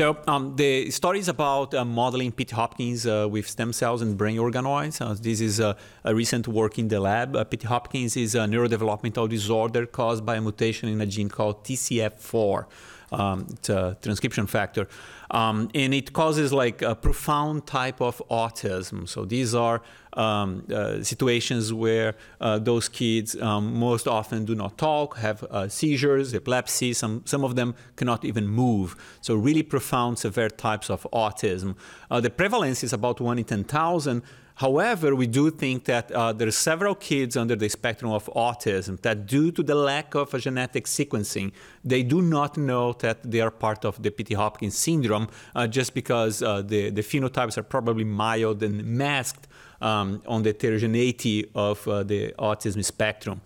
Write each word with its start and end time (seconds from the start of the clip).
So 0.00 0.16
um, 0.26 0.56
the 0.56 0.90
story 0.90 1.18
is 1.18 1.28
about 1.28 1.74
uh, 1.74 1.84
modeling 1.84 2.32
Pitt 2.32 2.52
Hopkins 2.52 3.06
uh, 3.06 3.28
with 3.30 3.46
stem 3.46 3.70
cells 3.74 4.00
and 4.00 4.16
brain 4.16 4.38
organoids. 4.38 4.98
Uh, 4.98 5.12
this 5.12 5.42
is 5.42 5.60
a, 5.60 5.76
a, 6.04 6.14
recent 6.14 6.48
work 6.48 6.78
in 6.78 6.88
the 6.88 6.98
lab. 6.98 7.36
Uh, 7.36 7.44
Pitt 7.44 7.64
Hopkins 7.64 8.16
is 8.16 8.34
a 8.34 8.46
neurodevelopmental 8.46 9.28
disorder 9.28 9.84
caused 9.84 10.24
by 10.24 10.36
a 10.36 10.40
mutation 10.40 10.88
in 10.88 11.02
a 11.02 11.06
gene 11.06 11.28
called 11.28 11.64
TCF4 11.64 12.64
um, 13.12 13.46
it's 13.50 13.68
a 13.68 13.96
transcription 14.02 14.46
factor. 14.46 14.86
Um, 15.30 15.70
and 15.74 15.94
it 15.94 16.12
causes 16.12 16.52
like 16.52 16.82
a 16.82 16.94
profound 16.94 17.66
type 17.66 18.00
of 18.00 18.20
autism. 18.30 19.08
So 19.08 19.24
these 19.24 19.54
are 19.54 19.80
um, 20.14 20.66
uh, 20.74 21.02
situations 21.04 21.72
where 21.72 22.16
uh, 22.40 22.58
those 22.58 22.88
kids 22.88 23.40
um, 23.40 23.74
most 23.78 24.08
often 24.08 24.44
do 24.44 24.54
not 24.56 24.76
talk, 24.76 25.16
have 25.18 25.44
uh, 25.44 25.68
seizures, 25.68 26.34
epilepsy. 26.34 26.92
Some 26.92 27.22
some 27.24 27.44
of 27.44 27.54
them 27.54 27.74
cannot 27.94 28.24
even 28.24 28.48
move. 28.48 28.96
So 29.20 29.36
really 29.36 29.62
profound, 29.62 30.18
severe 30.18 30.50
types 30.50 30.90
of 30.90 31.06
autism. 31.12 31.76
Uh, 32.10 32.20
the 32.20 32.30
prevalence 32.30 32.82
is 32.82 32.92
about 32.92 33.20
one 33.20 33.38
in 33.38 33.44
ten 33.44 33.64
thousand. 33.64 34.22
However, 34.60 35.14
we 35.14 35.26
do 35.26 35.50
think 35.50 35.86
that 35.86 36.12
uh, 36.12 36.34
there 36.34 36.46
are 36.46 36.50
several 36.50 36.94
kids 36.94 37.34
under 37.34 37.56
the 37.56 37.70
spectrum 37.70 38.12
of 38.12 38.26
autism 38.36 39.00
that, 39.00 39.24
due 39.24 39.50
to 39.52 39.62
the 39.62 39.74
lack 39.74 40.14
of 40.14 40.38
genetic 40.38 40.84
sequencing, 40.84 41.52
they 41.82 42.02
do 42.02 42.20
not 42.20 42.58
know 42.58 42.92
that 43.04 43.18
they 43.22 43.40
are 43.40 43.50
part 43.50 43.86
of 43.86 44.02
the 44.02 44.10
Pitt 44.10 44.34
Hopkins 44.34 44.76
syndrome 44.76 45.28
uh, 45.54 45.66
just 45.66 45.94
because 45.94 46.42
uh, 46.42 46.60
the, 46.60 46.90
the 46.90 47.00
phenotypes 47.00 47.56
are 47.56 47.62
probably 47.62 48.04
mild 48.04 48.62
and 48.62 48.84
masked 48.84 49.48
um, 49.80 50.20
on 50.26 50.42
the 50.42 50.50
heterogeneity 50.50 51.50
of 51.54 51.88
uh, 51.88 52.02
the 52.02 52.34
autism 52.38 52.84
spectrum. 52.84 53.40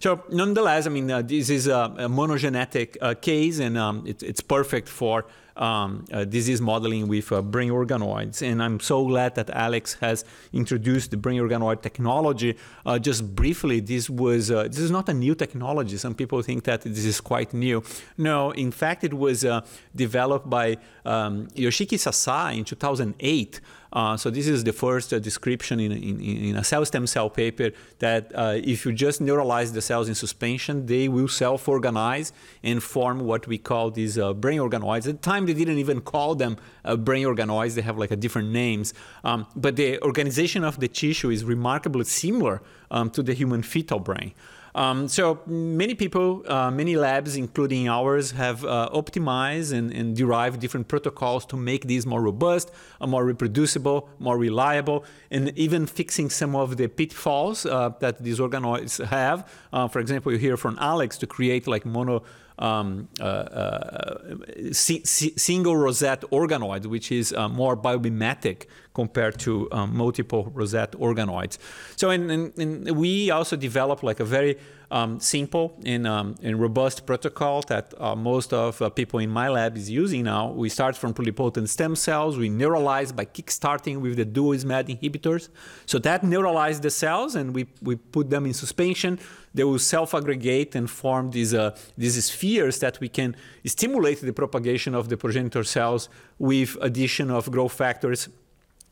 So, 0.00 0.22
nonetheless, 0.30 0.86
I 0.86 0.90
mean, 0.90 1.10
uh, 1.10 1.22
this 1.22 1.48
is 1.50 1.66
a, 1.66 1.94
a 1.98 2.08
monogenetic 2.08 2.96
uh, 3.00 3.14
case, 3.14 3.58
and 3.58 3.78
um, 3.78 4.04
it, 4.06 4.22
it's 4.22 4.40
perfect 4.40 4.88
for 4.88 5.24
um, 5.56 6.04
uh, 6.12 6.24
disease 6.24 6.60
modeling 6.60 7.08
with 7.08 7.32
uh, 7.32 7.40
brain 7.40 7.70
organoids. 7.70 8.42
And 8.42 8.62
I'm 8.62 8.78
so 8.78 9.06
glad 9.06 9.34
that 9.36 9.50
Alex 9.50 9.94
has 9.94 10.24
introduced 10.52 11.10
the 11.10 11.16
brain 11.16 11.40
organoid 11.40 11.80
technology. 11.82 12.56
Uh, 12.84 12.98
just 12.98 13.34
briefly, 13.34 13.80
this 13.80 14.10
was 14.10 14.50
uh, 14.50 14.64
this 14.64 14.80
is 14.80 14.90
not 14.90 15.08
a 15.08 15.14
new 15.14 15.34
technology. 15.34 15.96
Some 15.96 16.14
people 16.14 16.42
think 16.42 16.64
that 16.64 16.82
this 16.82 17.04
is 17.04 17.20
quite 17.20 17.54
new. 17.54 17.82
No, 18.18 18.50
in 18.50 18.70
fact, 18.70 19.04
it 19.04 19.14
was 19.14 19.46
developed 19.94 20.50
by 20.50 20.76
um, 21.04 21.46
Yoshiki 21.54 21.98
Sasai 21.98 22.58
in 22.58 22.64
2008. 22.64 23.60
Uh, 23.92 24.16
so 24.16 24.30
this 24.30 24.48
is 24.48 24.64
the 24.64 24.72
first 24.72 25.12
uh, 25.12 25.18
description 25.18 25.80
in, 25.80 25.92
in, 25.92 26.20
in, 26.20 26.56
a 26.56 26.64
cell 26.64 26.84
stem 26.84 27.06
cell 27.06 27.30
paper 27.30 27.70
that 27.98 28.32
uh, 28.34 28.54
if 28.62 28.84
you 28.84 28.92
just 28.92 29.22
neuralize 29.22 29.72
the 29.72 29.82
cells 29.82 30.08
in 30.08 30.14
suspension, 30.14 30.86
they 30.86 31.08
will 31.08 31.28
self-organize 31.28 32.32
and 32.62 32.82
form 32.82 33.20
what 33.20 33.46
we 33.46 33.58
call 33.58 33.90
these 33.90 34.18
uh, 34.18 34.32
brain 34.32 34.58
organoids. 34.58 34.98
At 34.98 35.04
the 35.04 35.12
time, 35.14 35.46
they 35.46 35.54
didn't 35.54 35.78
even 35.78 36.00
call 36.00 36.34
them 36.34 36.56
uh, 36.84 36.96
brain 36.96 37.26
organoids. 37.26 37.74
They 37.74 37.82
have 37.82 37.98
like 37.98 38.10
a 38.10 38.16
different 38.16 38.50
names. 38.50 38.92
Um, 39.24 39.46
but 39.54 39.76
the 39.76 40.00
organization 40.02 40.64
of 40.64 40.80
the 40.80 40.88
tissue 40.88 41.30
is 41.30 41.44
remarkably 41.44 42.04
similar 42.04 42.62
um, 42.90 43.10
to 43.10 43.22
the 43.22 43.34
human 43.34 43.62
fetal 43.62 44.00
brain. 44.00 44.32
Um, 44.76 45.08
so 45.08 45.40
many 45.46 45.94
people, 45.94 46.44
uh, 46.46 46.70
many 46.70 46.96
labs, 46.96 47.34
including 47.34 47.88
ours, 47.88 48.32
have 48.32 48.62
uh, 48.62 48.90
optimized 48.92 49.72
and, 49.72 49.90
and, 49.90 50.14
derived 50.14 50.60
different 50.60 50.86
protocols 50.86 51.46
to 51.46 51.56
make 51.56 51.86
these 51.86 52.04
more 52.04 52.20
robust, 52.20 52.70
uh, 53.00 53.06
more 53.06 53.24
reproducible, 53.24 54.10
more 54.18 54.36
reliable, 54.36 55.02
and 55.30 55.50
even 55.56 55.86
fixing 55.86 56.28
some 56.28 56.54
of 56.54 56.76
the 56.76 56.88
pitfalls 56.88 57.64
uh, 57.64 57.88
that 58.00 58.22
these 58.22 58.38
organoids 58.38 59.02
have. 59.06 59.50
Uh, 59.72 59.88
for 59.88 59.98
example, 59.98 60.30
you 60.30 60.36
hear 60.36 60.58
from 60.58 60.76
Alex 60.78 61.16
to 61.18 61.26
create 61.26 61.66
like 61.66 61.86
mono 61.86 62.22
um, 62.58 63.08
uh, 63.20 63.24
uh, 63.24 64.72
single 64.72 65.76
rosette 65.76 66.22
organoid, 66.32 66.86
which 66.86 67.12
is 67.12 67.32
uh, 67.32 67.48
more 67.48 67.76
biomimetic 67.76 68.66
compared 68.94 69.38
to 69.38 69.68
um, 69.72 69.94
multiple 69.94 70.50
rosette 70.54 70.92
organoids. 70.92 71.58
So, 71.96 72.10
in, 72.10 72.30
in, 72.30 72.52
in 72.56 72.96
we 72.96 73.30
also 73.30 73.56
developed 73.56 74.02
like 74.02 74.20
a 74.20 74.24
very 74.24 74.56
um, 74.90 75.20
simple 75.20 75.78
and, 75.84 76.06
um, 76.06 76.36
and, 76.42 76.60
robust 76.60 77.06
protocol 77.06 77.62
that 77.62 77.92
uh, 77.98 78.14
most 78.14 78.52
of 78.52 78.80
uh, 78.80 78.88
people 78.88 79.18
in 79.18 79.30
my 79.30 79.48
lab 79.48 79.76
is 79.76 79.90
using 79.90 80.22
now. 80.24 80.52
We 80.52 80.68
start 80.68 80.96
from 80.96 81.12
pluripotent 81.12 81.68
stem 81.68 81.96
cells. 81.96 82.38
We 82.38 82.48
neuralize 82.48 83.14
by 83.14 83.24
kickstarting 83.24 84.00
with 84.00 84.16
the 84.16 84.24
dual 84.24 84.56
SMAD 84.56 84.96
inhibitors. 84.96 85.48
So 85.86 85.98
that 86.00 86.22
neuralize 86.22 86.80
the 86.80 86.90
cells, 86.90 87.34
and 87.34 87.54
we, 87.54 87.66
we 87.82 87.96
put 87.96 88.30
them 88.30 88.46
in 88.46 88.54
suspension. 88.54 89.18
They 89.56 89.64
will 89.64 89.78
self-aggregate 89.78 90.74
and 90.74 90.88
form 90.88 91.30
these, 91.30 91.54
uh, 91.54 91.74
these 91.96 92.22
spheres 92.22 92.78
that 92.80 93.00
we 93.00 93.08
can 93.08 93.34
stimulate 93.64 94.20
the 94.20 94.32
propagation 94.32 94.94
of 94.94 95.08
the 95.08 95.16
progenitor 95.16 95.64
cells 95.64 96.10
with 96.38 96.76
addition 96.82 97.30
of 97.30 97.50
growth 97.50 97.72
factors 97.72 98.28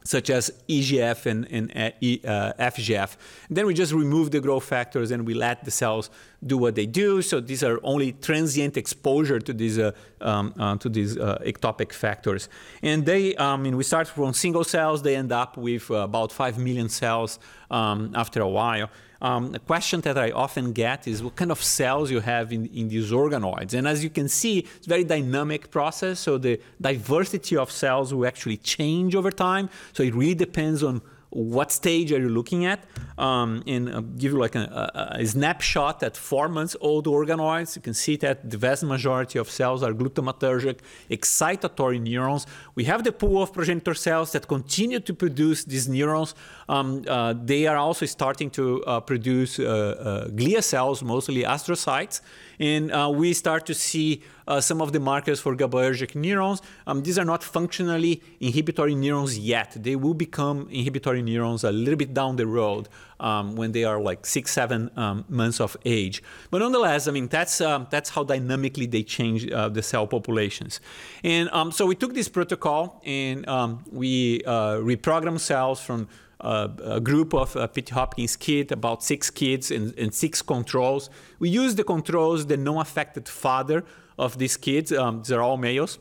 such 0.04 0.28
as 0.28 0.52
EGF 0.68 1.26
and, 1.26 1.50
and 1.50 1.70
uh, 1.72 2.52
FGF. 2.58 3.16
And 3.48 3.56
then 3.56 3.66
we 3.66 3.72
just 3.74 3.92
remove 3.92 4.30
the 4.30 4.40
growth 4.40 4.64
factors 4.64 5.10
and 5.10 5.26
we 5.26 5.32
let 5.34 5.64
the 5.64 5.70
cells 5.70 6.10
do 6.46 6.58
what 6.58 6.74
they 6.74 6.86
do. 6.86 7.22
So 7.22 7.40
these 7.40 7.64
are 7.64 7.80
only 7.82 8.12
transient 8.12 8.76
exposure 8.76 9.40
to 9.40 9.52
these 9.52 9.78
uh, 9.78 9.92
um, 10.20 10.54
uh, 10.58 10.76
to 10.76 10.88
these 10.90 11.16
uh, 11.16 11.38
ectopic 11.44 11.92
factors. 11.92 12.48
And 12.82 13.06
they, 13.06 13.36
I 13.38 13.56
mean, 13.56 13.76
we 13.76 13.84
start 13.84 14.08
from 14.08 14.34
single 14.34 14.64
cells. 14.64 15.02
They 15.02 15.16
end 15.16 15.32
up 15.32 15.56
with 15.56 15.90
uh, 15.90 15.94
about 16.10 16.32
five 16.32 16.58
million 16.58 16.88
cells 16.90 17.38
um, 17.70 18.12
after 18.14 18.42
a 18.42 18.48
while. 18.48 18.90
Um, 19.24 19.54
a 19.54 19.58
question 19.58 20.02
that 20.02 20.18
I 20.18 20.32
often 20.32 20.72
get 20.72 21.08
is 21.08 21.22
what 21.22 21.34
kind 21.34 21.50
of 21.50 21.62
cells 21.62 22.10
you 22.10 22.20
have 22.20 22.52
in, 22.52 22.66
in 22.66 22.88
these 22.88 23.10
organoids. 23.10 23.72
And 23.72 23.88
as 23.88 24.04
you 24.04 24.10
can 24.10 24.28
see, 24.28 24.58
it's 24.58 24.86
a 24.86 24.90
very 24.90 25.02
dynamic 25.02 25.70
process. 25.70 26.20
So 26.20 26.36
the 26.36 26.60
diversity 26.78 27.56
of 27.56 27.70
cells 27.70 28.12
will 28.12 28.26
actually 28.26 28.58
change 28.58 29.14
over 29.14 29.30
time. 29.30 29.70
So 29.94 30.02
it 30.02 30.14
really 30.14 30.34
depends 30.34 30.82
on 30.82 31.00
what 31.34 31.72
stage 31.72 32.12
are 32.12 32.18
you 32.20 32.28
looking 32.28 32.64
at, 32.64 32.84
um, 33.18 33.62
and 33.66 33.92
uh, 33.92 34.00
give 34.00 34.32
you 34.32 34.38
like 34.38 34.54
a, 34.54 35.12
a, 35.14 35.18
a, 35.20 35.26
snapshot 35.26 36.02
at 36.02 36.16
four 36.16 36.48
months 36.48 36.76
old 36.80 37.06
organoids. 37.06 37.76
You 37.76 37.82
can 37.82 37.94
see 37.94 38.16
that 38.16 38.48
the 38.48 38.56
vast 38.56 38.84
majority 38.84 39.38
of 39.38 39.50
cells 39.50 39.82
are 39.82 39.92
glutamatergic, 39.92 40.78
excitatory 41.10 42.00
neurons. 42.00 42.46
We 42.74 42.84
have 42.84 43.02
the 43.04 43.12
pool 43.12 43.42
of 43.42 43.52
progenitor 43.52 43.94
cells 43.94 44.32
that 44.32 44.46
continue 44.48 45.00
to 45.00 45.14
produce 45.14 45.64
these 45.64 45.88
neurons. 45.88 46.34
Um, 46.68 47.04
uh, 47.08 47.34
they 47.36 47.66
are 47.66 47.76
also 47.76 48.06
starting 48.06 48.50
to 48.50 48.84
uh, 48.84 49.00
produce 49.00 49.58
uh, 49.58 49.64
uh, 49.64 50.28
glia 50.28 50.62
cells, 50.62 51.02
mostly 51.02 51.42
astrocytes, 51.42 52.20
and 52.60 52.92
uh, 52.92 53.10
we 53.12 53.32
start 53.32 53.66
to 53.66 53.74
see 53.74 54.22
uh, 54.46 54.60
some 54.60 54.80
of 54.80 54.92
the 54.92 55.00
markers 55.00 55.40
for 55.40 55.56
GABAergic 55.56 56.14
neurons. 56.14 56.60
Um, 56.86 57.02
these 57.02 57.18
are 57.18 57.24
not 57.24 57.42
functionally 57.42 58.22
inhibitory 58.40 58.94
neurons 58.94 59.38
yet. 59.38 59.76
They 59.76 59.96
will 59.96 60.14
become 60.14 60.68
inhibitory 60.70 61.22
neurons 61.22 61.64
a 61.64 61.72
little 61.72 61.96
bit 61.96 62.14
down 62.14 62.36
the 62.36 62.46
road 62.46 62.88
um, 63.20 63.56
when 63.56 63.72
they 63.72 63.84
are 63.84 64.00
like 64.00 64.26
six, 64.26 64.52
seven 64.52 64.90
um, 64.96 65.24
months 65.28 65.60
of 65.60 65.76
age. 65.84 66.22
But 66.50 66.58
nonetheless, 66.58 67.08
I 67.08 67.12
mean, 67.12 67.28
that's, 67.28 67.60
um, 67.60 67.86
that's 67.90 68.10
how 68.10 68.24
dynamically 68.24 68.86
they 68.86 69.02
change 69.02 69.50
uh, 69.50 69.68
the 69.68 69.82
cell 69.82 70.06
populations. 70.06 70.80
And 71.22 71.48
um, 71.50 71.72
so 71.72 71.86
we 71.86 71.94
took 71.94 72.14
this 72.14 72.28
protocol 72.28 73.00
and 73.04 73.48
um, 73.48 73.84
we 73.90 74.42
uh, 74.44 74.76
reprogrammed 74.76 75.40
cells 75.40 75.80
from 75.80 76.08
a 76.40 77.00
group 77.00 77.32
of 77.32 77.56
uh, 77.56 77.66
Pitt 77.66 77.88
Hopkins 77.90 78.36
kids, 78.36 78.70
about 78.70 79.02
six 79.02 79.30
kids 79.30 79.70
and, 79.70 79.98
and, 79.98 80.12
six 80.12 80.42
controls. 80.42 81.08
We 81.38 81.48
used 81.48 81.78
the 81.78 81.84
controls, 81.84 82.44
the 82.46 82.58
non-affected 82.58 83.28
father 83.28 83.82
of 84.18 84.38
these 84.38 84.56
kids. 84.56 84.92
Um, 84.92 85.22
they're 85.26 85.42
all 85.42 85.56
males. 85.56 85.98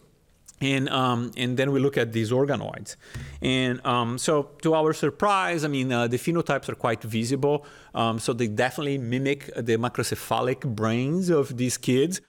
And, 0.61 0.87
um, 0.89 1.31
and 1.35 1.57
then 1.57 1.71
we 1.73 1.79
look 1.81 1.97
at 1.97 2.13
these 2.13 2.31
organoids. 2.31 2.95
And 3.41 3.85
um, 3.85 4.17
so, 4.17 4.51
to 4.61 4.75
our 4.75 4.93
surprise, 4.93 5.65
I 5.65 5.67
mean, 5.67 5.91
uh, 5.91 6.07
the 6.07 6.17
phenotypes 6.17 6.69
are 6.69 6.75
quite 6.75 7.03
visible. 7.03 7.65
Um, 7.93 8.17
so, 8.17 8.31
they 8.31 8.47
definitely 8.47 8.97
mimic 8.97 9.47
the 9.55 9.75
macrocephalic 9.77 10.61
brains 10.61 11.29
of 11.29 11.57
these 11.57 11.77
kids. 11.77 12.21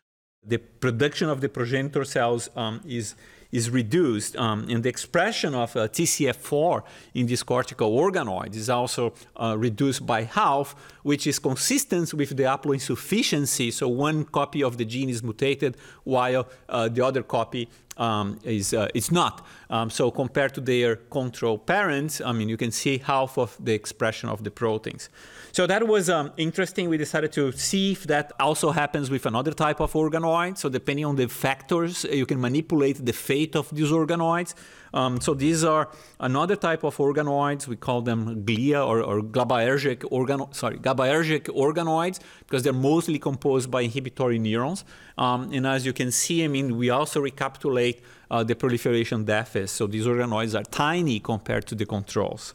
The 0.44 0.58
production 0.58 1.28
of 1.28 1.42
the 1.42 1.48
progenitor 1.48 2.04
cells 2.04 2.50
um, 2.56 2.80
is 2.84 3.14
is 3.54 3.70
reduced, 3.70 4.34
um, 4.36 4.66
and 4.68 4.82
the 4.82 4.88
expression 4.88 5.54
of 5.54 5.76
uh, 5.76 5.86
TCF4 5.86 6.82
in 7.14 7.26
these 7.26 7.44
cortical 7.44 7.96
organoids 7.96 8.56
is 8.56 8.68
also 8.68 9.14
uh, 9.36 9.54
reduced 9.56 10.04
by 10.04 10.24
half, 10.24 10.74
which 11.04 11.26
is 11.26 11.38
consistent 11.38 12.12
with 12.12 12.30
the 12.36 12.42
haploinsufficiency. 12.42 13.72
So 13.72 13.86
one 13.88 14.24
copy 14.24 14.64
of 14.64 14.76
the 14.76 14.84
gene 14.84 15.10
is 15.10 15.22
mutated 15.22 15.76
while 16.02 16.48
uh, 16.68 16.88
the 16.88 17.04
other 17.04 17.22
copy 17.22 17.68
um, 17.96 18.38
is 18.42 18.74
uh, 18.74 18.88
it's 18.94 19.12
not. 19.12 19.46
Um, 19.70 19.90
so 19.90 20.10
compared 20.10 20.54
to 20.54 20.60
their 20.60 20.96
control 20.96 21.58
parents, 21.58 22.20
I 22.20 22.32
mean, 22.32 22.48
you 22.48 22.56
can 22.56 22.72
see 22.72 22.98
half 22.98 23.38
of 23.38 23.56
the 23.62 23.72
expression 23.72 24.28
of 24.28 24.42
the 24.42 24.50
proteins. 24.50 25.08
So 25.52 25.66
that 25.66 25.86
was 25.86 26.10
um, 26.10 26.32
interesting. 26.36 26.88
We 26.88 26.96
decided 26.96 27.32
to 27.32 27.52
see 27.52 27.92
if 27.92 28.04
that 28.04 28.32
also 28.40 28.72
happens 28.72 29.10
with 29.10 29.26
another 29.26 29.52
type 29.52 29.80
of 29.80 29.92
organoid. 29.92 30.58
So 30.58 30.68
depending 30.68 31.04
on 31.04 31.16
the 31.16 31.28
factors, 31.28 32.04
you 32.04 32.26
can 32.26 32.40
manipulate 32.40 33.04
the 33.04 33.12
fate 33.12 33.54
of 33.54 33.68
these 33.70 33.90
organoids. 33.90 34.54
Um, 34.94 35.20
so 35.20 35.34
these 35.34 35.64
are 35.64 35.90
another 36.20 36.54
type 36.54 36.84
of 36.84 36.96
organoids. 36.96 37.66
We 37.66 37.76
call 37.76 38.00
them 38.00 38.44
glia 38.44 38.80
or, 38.86 39.02
or 39.02 39.20
GABAergic 39.22 39.98
organo- 40.18 40.54
sorry 40.54 40.78
GABAergic 40.78 41.42
organoids 41.64 42.20
because 42.46 42.62
they're 42.62 42.72
mostly 42.92 43.18
composed 43.18 43.70
by 43.70 43.82
inhibitory 43.82 44.38
neurons. 44.38 44.84
Um, 45.18 45.52
and 45.52 45.66
as 45.66 45.84
you 45.84 45.92
can 45.92 46.10
see, 46.12 46.44
I 46.44 46.48
mean, 46.48 46.78
we 46.78 46.90
also 46.90 47.20
recapitulate 47.20 48.02
uh, 48.30 48.44
the 48.44 48.54
proliferation 48.54 49.24
deficit. 49.24 49.70
So 49.70 49.86
these 49.88 50.06
organoids 50.06 50.58
are 50.58 50.64
tiny 50.64 51.18
compared 51.18 51.66
to 51.66 51.74
the 51.74 51.86
controls. 51.86 52.54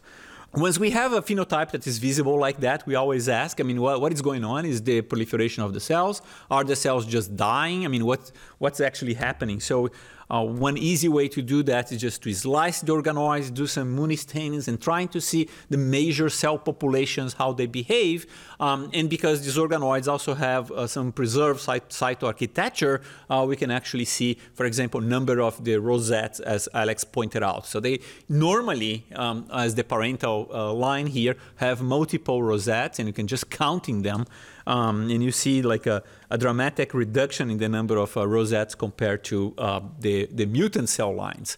Once 0.55 0.79
we 0.79 0.89
have 0.89 1.13
a 1.13 1.21
phenotype 1.21 1.69
that 1.69 1.85
is 1.85 1.99
visible 1.99 2.35
like 2.39 2.59
that, 2.59 2.83
we 2.87 2.95
always 2.95 3.29
ask, 3.29 3.59
I 3.61 3.63
mean, 3.63 3.79
what, 3.79 4.01
what 4.01 4.11
is 4.11 4.21
going 4.21 4.43
on? 4.43 4.65
Is 4.65 4.81
the 4.81 5.01
proliferation 5.01 5.61
of 5.61 5.73
the 5.73 5.79
cells? 5.79 6.23
Are 6.49 6.63
the 6.63 6.75
cells 6.75 7.05
just 7.05 7.35
dying? 7.35 7.85
I 7.85 7.87
mean, 7.87 8.03
what, 8.03 8.31
what's 8.57 8.79
actually 8.79 9.13
happening? 9.13 9.59
So 9.59 9.91
uh, 10.29 10.43
one 10.43 10.77
easy 10.77 11.07
way 11.07 11.27
to 11.27 11.41
do 11.41 11.63
that 11.63 11.91
is 11.91 12.01
just 12.01 12.21
to 12.23 12.33
slice 12.33 12.81
the 12.81 12.93
organoids, 12.93 13.53
do 13.53 13.65
some 13.67 13.97
stainings, 14.15 14.67
and 14.67 14.79
trying 14.79 15.07
to 15.09 15.19
see 15.19 15.49
the 15.69 15.77
major 15.77 16.29
cell 16.29 16.57
populations, 16.57 17.33
how 17.33 17.51
they 17.53 17.65
behave. 17.65 18.25
Um, 18.59 18.89
and 18.93 19.09
because 19.09 19.43
these 19.43 19.57
organoids 19.57 20.07
also 20.07 20.33
have 20.35 20.71
uh, 20.71 20.87
some 20.87 21.11
preserved 21.11 21.59
cyt- 21.59 21.89
cytoarchitecture, 21.89 23.01
uh, 23.29 23.45
we 23.47 23.55
can 23.55 23.71
actually 23.71 24.05
see, 24.05 24.37
for 24.53 24.65
example, 24.65 25.01
number 25.01 25.39
of 25.41 25.63
the 25.63 25.77
rosettes, 25.77 26.39
as 26.39 26.69
Alex 26.73 27.03
pointed 27.03 27.43
out. 27.43 27.65
So 27.65 27.79
they 27.79 27.99
normally, 28.27 29.05
um, 29.15 29.47
as 29.53 29.75
the 29.75 29.83
parental 29.83 30.49
uh, 30.53 30.71
line 30.73 31.07
here, 31.07 31.35
have 31.57 31.81
multiple 31.81 32.43
rosettes, 32.43 32.99
and 32.99 33.07
you 33.07 33.13
can 33.13 33.27
just 33.27 33.49
counting 33.49 34.03
them 34.03 34.25
um, 34.69 35.09
and 35.09 35.23
you 35.23 35.31
see 35.31 35.63
like 35.63 35.87
a, 35.87 36.03
a, 36.29 36.37
dramatic 36.37 36.93
reduction 36.93 37.49
in 37.49 37.57
the 37.57 37.67
number 37.67 37.97
of 37.97 38.15
uh, 38.15 38.27
rosettes 38.27 38.75
compared 38.75 39.23
to 39.23 39.55
uh, 39.57 39.81
the, 39.99 40.27
the 40.31 40.45
mutant 40.45 40.89
cell 40.89 41.13
lines. 41.13 41.57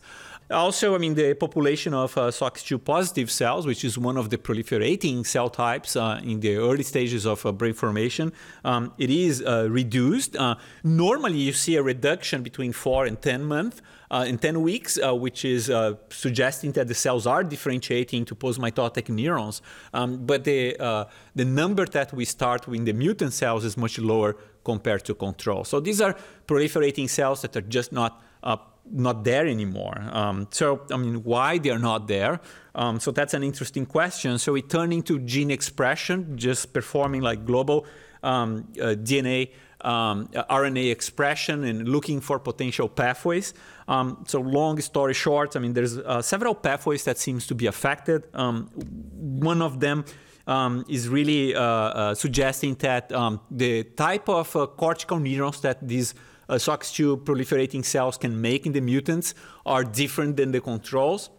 Also, 0.52 0.96
I 0.96 0.98
mean, 0.98 1.14
the 1.14 1.34
population 1.34 1.94
of 1.94 2.18
uh, 2.18 2.24
SOX2 2.30 2.84
positive 2.84 3.32
cells, 3.32 3.66
which 3.66 3.86
is 3.86 3.98
one 3.98 4.18
of 4.18 4.30
the 4.30 4.38
proliferating 4.38 5.26
cell 5.26 5.50
types 5.50 5.96
uh, 5.96 6.20
in 6.24 6.42
the 6.42 6.58
early 6.58 6.84
stages 6.84 7.26
of 7.26 7.46
uh, 7.46 7.52
brain 7.52 7.74
formation, 7.74 8.34
um, 8.66 8.94
it 8.98 9.10
is 9.10 9.42
uh, 9.42 9.68
reduced. 9.70 10.36
Uh, 10.36 10.56
normally, 10.84 11.38
you 11.38 11.54
see 11.54 11.76
a 11.76 11.84
reduction 11.84 12.44
between 12.44 12.74
four 12.74 13.06
and 13.06 13.22
10 13.22 13.44
months. 13.44 13.82
Uh, 14.12 14.26
in 14.28 14.38
10 14.38 14.62
weeks, 14.62 15.00
which 15.02 15.46
is 15.46 15.72
suggesting 16.10 16.74
that 16.74 16.86
the 16.90 16.94
cells 16.94 17.26
are 17.26 17.46
differentiating 17.46 18.26
to 18.26 18.36
postmitotic 18.36 19.08
neurons. 19.08 19.62
Um, 19.94 20.26
but 20.26 20.44
the, 20.44 20.76
the 21.34 21.46
number 21.46 21.86
that 21.86 22.12
we 22.12 22.26
start 22.26 22.68
with 22.68 22.84
the 22.84 22.92
mutant 22.92 23.32
cells 23.32 23.64
is 23.64 23.78
much 23.78 23.98
lower 24.00 24.36
compared 24.66 25.06
to 25.06 25.14
control. 25.14 25.64
So 25.64 25.80
these 25.80 26.02
are 26.02 26.14
proliferating 26.46 27.10
cells 27.10 27.42
that 27.44 27.56
are 27.56 27.62
just 27.62 27.94
not 27.94 28.22
uh, 28.44 28.58
not 28.90 29.24
there 29.24 29.46
anymore. 29.46 29.98
Um, 30.12 30.48
so, 30.52 30.82
I 30.92 30.98
mean, 30.98 31.24
why 31.24 31.58
they 31.58 31.70
are 31.70 31.80
not 31.80 32.08
there? 32.08 32.40
Um, 32.74 33.00
so 33.00 33.12
that's 33.12 33.34
an 33.34 33.44
interesting 33.44 33.86
question. 33.86 34.38
So 34.38 34.54
we 34.54 34.62
turn 34.62 34.92
into 34.92 35.20
gene 35.20 35.52
expression, 35.52 36.38
just 36.38 36.74
performing 36.74 37.22
like 37.22 37.46
global 37.46 37.86
um, 38.24 38.68
uh, 38.80 38.96
DNA, 38.96 39.52
um, 39.82 40.28
RNA 40.28 40.92
expression, 40.92 41.64
and 41.64 41.88
looking 41.88 42.22
for 42.22 42.40
potential 42.40 42.88
pathways. 42.88 43.54
Um, 43.88 44.24
so 44.28 44.40
long 44.40 44.80
story 44.80 45.14
short, 45.14 45.56
I 45.56 45.60
mean, 45.60 45.74
there's 45.74 45.98
uh, 45.98 46.22
several 46.22 46.56
pathways 46.56 47.04
that 47.06 47.18
seems 47.18 47.48
to 47.48 47.56
be 47.56 47.66
affected. 47.66 48.28
Um, 48.34 48.68
one 49.40 49.62
of 49.62 49.80
them 49.80 50.06
um, 50.48 50.86
is 50.88 51.10
really 51.10 51.56
uh, 51.56 51.62
uh, 51.62 52.16
suggesting 52.16 52.76
that 52.76 53.12
um, 53.12 53.42
the 53.50 53.84
type 53.84 54.30
of 54.30 54.56
uh, 54.56 54.68
cortical 54.68 55.20
neurons 55.20 55.62
that 55.62 55.86
these 55.86 56.14
uh, 56.52 56.56
SOX2 56.56 57.24
proliferating 57.24 57.84
cells 57.84 58.18
can 58.18 58.40
make 58.40 58.66
in 58.66 58.74
the 58.74 58.82
mutants 58.82 59.34
are 59.66 59.84
different 59.84 60.38
than 60.38 60.52
the 60.52 60.60
controls. 60.62 61.30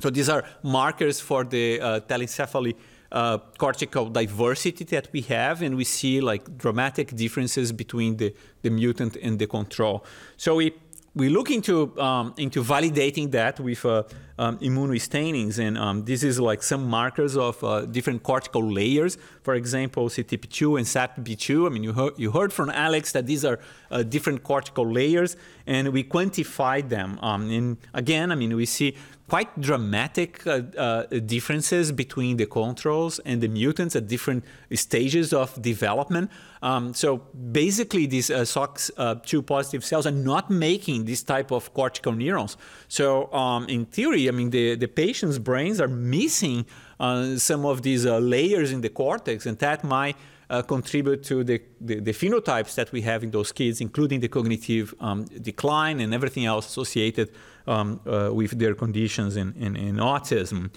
So 0.00 0.10
these 0.10 0.28
are 0.28 0.44
markers 0.62 1.20
for 1.20 1.44
the 1.44 1.80
uh, 1.80 2.00
telencephaly 2.00 2.74
uh, 3.10 3.38
cortical 3.56 4.10
diversity 4.10 4.84
that 4.84 5.08
we 5.12 5.22
have, 5.22 5.62
and 5.62 5.76
we 5.76 5.84
see 5.84 6.20
like 6.20 6.58
dramatic 6.58 7.14
differences 7.16 7.72
between 7.72 8.16
the, 8.16 8.34
the 8.62 8.70
mutant 8.70 9.16
and 9.16 9.38
the 9.38 9.46
control. 9.46 10.04
So 10.36 10.56
we 10.56 10.74
we 11.18 11.28
look 11.28 11.50
into 11.50 11.98
um, 12.00 12.32
into 12.36 12.62
validating 12.62 13.32
that 13.32 13.58
with 13.58 13.84
uh, 13.84 14.04
um, 14.38 14.56
immunostainings, 14.58 15.58
and 15.58 15.76
um, 15.76 16.04
this 16.04 16.22
is 16.22 16.38
like 16.38 16.62
some 16.62 16.86
markers 16.88 17.36
of 17.36 17.62
uh, 17.64 17.86
different 17.86 18.22
cortical 18.22 18.62
layers. 18.62 19.18
For 19.42 19.54
example, 19.56 20.08
CTP2 20.08 20.78
and 20.78 20.86
SAPB2. 20.86 21.66
I 21.66 21.70
mean, 21.70 21.82
you 21.82 21.92
heard, 21.92 22.12
you 22.16 22.30
heard 22.30 22.52
from 22.52 22.70
Alex 22.70 23.10
that 23.12 23.26
these 23.26 23.44
are 23.44 23.58
uh, 23.90 24.04
different 24.04 24.44
cortical 24.44 24.88
layers, 24.88 25.36
and 25.66 25.88
we 25.88 26.04
quantified 26.04 26.88
them. 26.88 27.18
Um, 27.20 27.50
and 27.50 27.78
again, 27.92 28.30
I 28.30 28.36
mean, 28.36 28.54
we 28.54 28.64
see 28.64 28.96
quite 29.28 29.60
dramatic 29.60 30.46
uh, 30.46 30.62
uh, 30.76 31.02
differences 31.26 31.92
between 31.92 32.38
the 32.38 32.46
controls 32.46 33.18
and 33.20 33.42
the 33.42 33.48
mutants 33.48 33.94
at 33.94 34.08
different 34.08 34.42
stages 34.72 35.32
of 35.32 35.60
development. 35.60 36.30
Um, 36.62 36.94
so 36.94 37.18
basically, 37.52 38.06
these 38.06 38.30
uh, 38.30 38.40
SOX2 38.40 39.38
uh, 39.38 39.42
positive 39.42 39.84
cells 39.84 40.06
are 40.06 40.18
not 40.32 40.50
making 40.50 41.04
this 41.04 41.22
type 41.22 41.50
of 41.52 41.72
cortical 41.74 42.12
neurons. 42.12 42.56
So 42.88 43.32
um, 43.32 43.68
in 43.68 43.84
theory, 43.84 44.28
I 44.28 44.32
mean, 44.32 44.50
the, 44.50 44.76
the 44.76 44.88
patient's 44.88 45.38
brains 45.38 45.80
are 45.80 45.88
missing 45.88 46.64
uh, 46.98 47.36
some 47.36 47.66
of 47.66 47.82
these 47.82 48.06
uh, 48.06 48.18
layers 48.18 48.72
in 48.72 48.80
the 48.80 48.88
cortex, 48.88 49.46
and 49.46 49.58
that 49.58 49.84
might 49.84 50.16
uh, 50.50 50.62
contribute 50.62 51.22
to 51.24 51.44
the, 51.44 51.60
the, 51.80 52.00
the, 52.00 52.12
phenotypes 52.12 52.74
that 52.74 52.90
we 52.92 53.02
have 53.02 53.22
in 53.22 53.30
those 53.30 53.52
kids, 53.52 53.80
including 53.80 54.20
the 54.20 54.28
cognitive 54.28 54.94
um, 55.00 55.24
decline 55.42 56.00
and 56.00 56.14
everything 56.14 56.46
else 56.46 56.66
associated 56.66 57.30
um, 57.66 58.00
uh, 58.06 58.30
with 58.32 58.58
their 58.58 58.74
conditions 58.74 59.36
in, 59.36 59.54
in, 59.58 59.76
in 59.76 59.96
autism. 59.96 60.70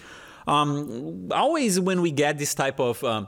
Um, 0.47 1.29
always, 1.31 1.79
when 1.79 2.01
we 2.01 2.11
get 2.11 2.37
this 2.37 2.53
type 2.53 2.79
of 2.79 3.03
um, 3.03 3.27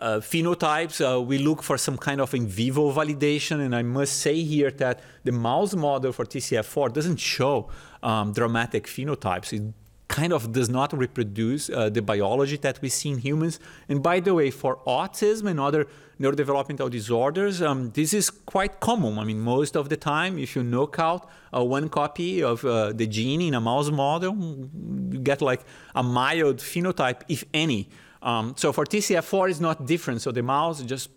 uh, 0.00 0.16
phenotypes, 0.16 1.00
uh, 1.00 1.20
we 1.20 1.38
look 1.38 1.62
for 1.62 1.78
some 1.78 1.96
kind 1.96 2.20
of 2.20 2.34
in 2.34 2.46
vivo 2.48 2.92
validation. 2.92 3.60
And 3.60 3.74
I 3.74 3.82
must 3.82 4.20
say 4.20 4.42
here 4.42 4.70
that 4.72 5.00
the 5.22 5.32
mouse 5.32 5.74
model 5.74 6.12
for 6.12 6.24
TCF4 6.24 6.92
doesn't 6.92 7.20
show 7.20 7.70
um, 8.02 8.32
dramatic 8.32 8.86
phenotypes. 8.86 9.52
It 9.52 9.72
kind 10.14 10.32
of 10.32 10.52
does 10.52 10.68
not 10.68 10.90
reproduce 10.96 11.68
uh, 11.68 11.90
the 11.90 12.00
biology 12.00 12.56
that 12.58 12.80
we 12.80 12.88
see 12.88 13.10
in 13.10 13.18
humans. 13.18 13.58
And 13.88 14.00
by 14.00 14.20
the 14.20 14.32
way, 14.32 14.48
for 14.52 14.72
autism 14.86 15.44
and 15.50 15.58
other 15.58 15.88
neurodevelopmental 16.20 16.88
disorders, 16.88 17.60
um, 17.60 17.90
this 17.98 18.14
is 18.14 18.30
quite 18.30 18.78
common. 18.78 19.18
I 19.18 19.24
mean, 19.24 19.40
most 19.40 19.74
of 19.76 19.88
the 19.88 19.96
time, 19.96 20.38
if 20.38 20.54
you 20.54 20.62
knock 20.62 21.00
out 21.00 21.28
uh, 21.52 21.64
one 21.64 21.88
copy 21.88 22.44
of 22.44 22.64
uh, 22.64 22.92
the 22.92 23.08
gene 23.08 23.42
in 23.42 23.54
a 23.54 23.60
mouse 23.60 23.90
model, 23.90 24.32
you 25.12 25.18
get 25.18 25.42
like 25.42 25.62
a 25.96 26.04
mild 26.04 26.58
phenotype, 26.58 27.20
if 27.28 27.42
any. 27.52 27.88
Um, 28.22 28.54
so 28.56 28.72
for 28.72 28.84
TCF4, 28.84 29.50
it's 29.50 29.60
not 29.68 29.84
different. 29.84 30.22
So 30.22 30.30
the 30.30 30.44
mouse 30.44 30.80
just 30.82 31.10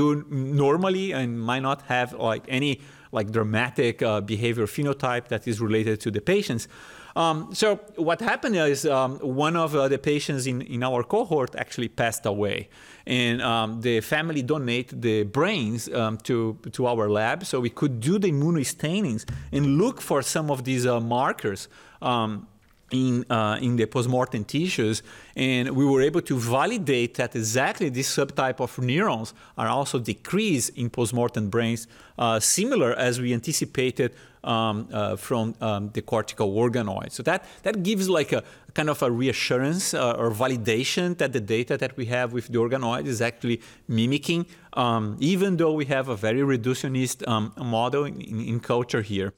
do 0.00 0.22
normally 0.28 1.12
and 1.12 1.40
might 1.40 1.62
not 1.62 1.80
have 1.94 2.12
like 2.12 2.44
any 2.48 2.82
like 3.10 3.30
dramatic 3.30 4.02
uh, 4.02 4.20
behavior 4.20 4.66
phenotype 4.66 5.28
that 5.28 5.48
is 5.48 5.60
related 5.60 5.98
to 6.00 6.10
the 6.10 6.20
patients. 6.20 6.68
Um, 7.16 7.54
so 7.54 7.76
what 7.96 8.20
happened 8.20 8.56
is 8.56 8.84
um, 8.84 9.18
one 9.18 9.56
of 9.56 9.74
uh, 9.74 9.86
the 9.88 9.98
patients 9.98 10.46
in, 10.46 10.62
in 10.62 10.82
our 10.82 11.04
cohort 11.04 11.54
actually 11.54 11.88
passed 11.88 12.26
away, 12.26 12.68
and 13.06 13.40
um, 13.40 13.80
the 13.82 14.00
family 14.00 14.42
donated 14.42 15.00
the 15.00 15.22
brains 15.22 15.88
um, 15.92 16.18
to 16.18 16.58
to 16.72 16.86
our 16.86 17.08
lab, 17.08 17.44
so 17.44 17.60
we 17.60 17.70
could 17.70 18.00
do 18.00 18.18
the 18.18 18.32
immunostainings 18.32 19.24
and 19.52 19.78
look 19.78 20.00
for 20.00 20.22
some 20.22 20.50
of 20.50 20.64
these 20.64 20.86
uh, 20.86 21.00
markers. 21.00 21.68
Um, 22.02 22.48
in, 22.90 23.24
uh, 23.28 23.58
in 23.60 23.74
the 23.76 23.86
postmortem 23.86 24.44
tissues, 24.44 25.02
and 25.34 25.70
we 25.70 25.84
were 25.84 26.02
able 26.02 26.20
to 26.20 26.38
validate 26.38 27.14
that 27.14 27.34
exactly 27.34 27.88
this 27.88 28.14
subtype 28.14 28.60
of 28.60 28.78
neurons 28.78 29.34
are 29.58 29.66
also 29.66 29.98
decreased 29.98 30.70
in 30.76 30.90
postmortem 30.90 31.48
brains, 31.48 31.88
uh, 32.18 32.38
similar 32.38 32.92
as 32.92 33.20
we 33.20 33.32
anticipated 33.32 34.14
um, 34.44 34.88
uh, 34.92 35.16
from 35.16 35.54
um, 35.60 35.90
the 35.94 36.02
cortical 36.02 36.54
organoid. 36.54 37.10
So 37.12 37.22
that, 37.24 37.44
that 37.62 37.82
gives 37.82 38.08
like 38.08 38.32
a 38.32 38.42
kind 38.74 38.90
of 38.90 39.02
a 39.02 39.10
reassurance 39.10 39.94
uh, 39.94 40.12
or 40.12 40.30
validation 40.30 41.16
that 41.18 41.32
the 41.32 41.40
data 41.40 41.76
that 41.76 41.96
we 41.96 42.06
have 42.06 42.32
with 42.32 42.48
the 42.48 42.58
organoid 42.58 43.06
is 43.06 43.20
actually 43.20 43.60
mimicking, 43.88 44.46
um, 44.74 45.16
even 45.20 45.56
though 45.56 45.72
we 45.72 45.86
have 45.86 46.08
a 46.08 46.16
very 46.16 46.40
reductionist 46.40 47.26
um, 47.28 47.52
model 47.56 48.04
in, 48.04 48.40
in 48.40 48.60
culture 48.60 49.02
here. 49.02 49.32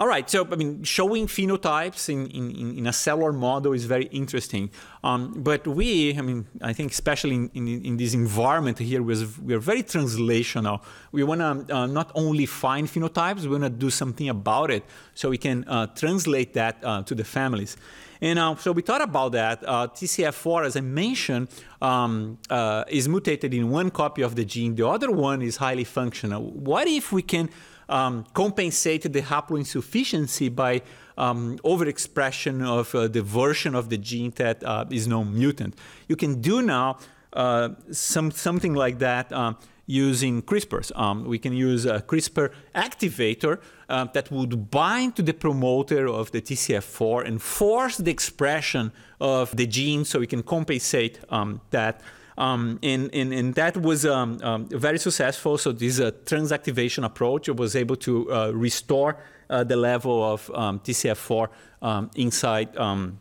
All 0.00 0.06
right, 0.06 0.30
so 0.30 0.48
I 0.50 0.56
mean, 0.56 0.82
showing 0.82 1.26
phenotypes 1.26 2.08
in, 2.08 2.26
in, 2.28 2.78
in 2.78 2.86
a 2.86 2.92
cellular 2.92 3.34
model 3.34 3.74
is 3.74 3.84
very 3.84 4.06
interesting. 4.06 4.70
Um, 5.04 5.34
but 5.36 5.66
we, 5.66 6.16
I 6.16 6.22
mean, 6.22 6.46
I 6.62 6.72
think 6.72 6.92
especially 6.92 7.34
in, 7.34 7.50
in, 7.54 7.84
in 7.84 7.96
this 7.98 8.14
environment 8.14 8.78
here, 8.78 9.02
we're 9.02 9.58
very 9.58 9.82
translational. 9.82 10.82
We 11.12 11.22
want 11.22 11.42
to 11.42 11.76
uh, 11.76 11.86
not 11.86 12.12
only 12.14 12.46
find 12.46 12.88
phenotypes, 12.88 13.42
we 13.42 13.48
want 13.48 13.64
to 13.64 13.68
do 13.68 13.90
something 13.90 14.30
about 14.30 14.70
it 14.70 14.84
so 15.12 15.28
we 15.28 15.36
can 15.36 15.64
uh, 15.68 15.88
translate 15.88 16.54
that 16.54 16.78
uh, 16.82 17.02
to 17.02 17.14
the 17.14 17.24
families. 17.24 17.76
And 18.22 18.38
uh, 18.38 18.56
so 18.56 18.72
we 18.72 18.80
thought 18.80 19.02
about 19.02 19.32
that. 19.32 19.62
Uh, 19.66 19.86
TCF4, 19.88 20.64
as 20.64 20.76
I 20.76 20.80
mentioned, 20.80 21.48
um, 21.82 22.38
uh, 22.48 22.84
is 22.88 23.06
mutated 23.06 23.52
in 23.52 23.68
one 23.68 23.90
copy 23.90 24.22
of 24.22 24.34
the 24.34 24.46
gene. 24.46 24.76
The 24.76 24.88
other 24.88 25.10
one 25.10 25.42
is 25.42 25.56
highly 25.56 25.84
functional. 25.84 26.42
What 26.52 26.88
if 26.88 27.12
we 27.12 27.20
can 27.20 27.50
um, 27.90 28.24
compensate 28.32 29.02
the 29.12 29.20
haploinsufficiency 29.20 30.54
by 30.54 30.80
um, 31.18 31.58
overexpression 31.58 32.66
of 32.66 32.94
uh, 32.94 33.08
the 33.08 33.22
version 33.22 33.74
of 33.74 33.90
the 33.90 33.98
gene 33.98 34.32
that 34.36 34.64
uh, 34.64 34.86
is 34.90 35.06
known 35.06 35.34
mutant. 35.34 35.74
You 36.08 36.16
can 36.16 36.40
do 36.40 36.62
now 36.62 36.98
uh, 37.32 37.70
some 37.90 38.30
something 38.30 38.74
like 38.74 38.98
that 39.00 39.32
uh, 39.32 39.54
using 39.86 40.40
CRISPRs. 40.42 40.96
Um, 40.96 41.24
we 41.24 41.38
can 41.38 41.52
use 41.52 41.84
a 41.84 42.00
CRISPR 42.00 42.52
activator 42.74 43.60
uh, 43.88 44.04
that 44.14 44.30
would 44.30 44.70
bind 44.70 45.16
to 45.16 45.22
the 45.22 45.34
promoter 45.34 46.08
of 46.08 46.30
the 46.30 46.40
TCF4 46.40 47.26
and 47.26 47.42
force 47.42 47.96
the 47.96 48.10
expression 48.10 48.92
of 49.20 49.54
the 49.56 49.66
gene 49.66 50.04
so 50.04 50.20
we 50.20 50.28
can 50.28 50.42
compensate 50.42 51.18
um, 51.28 51.60
that. 51.70 52.00
Um, 52.40 52.78
and, 52.82 53.14
and, 53.14 53.34
and, 53.34 53.54
that 53.56 53.76
was 53.76 54.06
um, 54.06 54.40
um, 54.42 54.66
very 54.66 54.98
successful. 54.98 55.58
So 55.58 55.72
this 55.72 56.00
uh, 56.00 56.10
transactivation 56.24 57.04
approach 57.04 57.50
was 57.50 57.76
able 57.76 57.96
to 57.96 58.32
uh, 58.32 58.50
restore 58.52 59.18
uh, 59.50 59.62
the 59.62 59.76
level 59.76 60.24
of 60.24 60.50
um, 60.54 60.80
TCF4 60.80 61.48
um, 61.82 62.10
inside 62.16 62.74
um, 62.78 63.20